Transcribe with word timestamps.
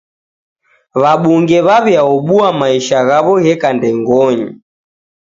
W'abunge 1.01 1.59
w'aw'iaobua 1.67 2.47
maisha 2.59 2.97
ghaw'o 3.07 3.35
gheka 3.43 3.69
ndengonyi. 3.77 4.47